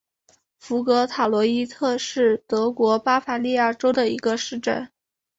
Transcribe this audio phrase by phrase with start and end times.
[0.57, 4.89] 福格塔罗伊特是德国巴伐利亚州的一个市镇。